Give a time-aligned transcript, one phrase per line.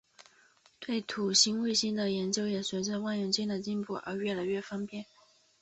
[0.79, 5.05] 对土星卫星的研究也随着望远镜的进步而越来越方便。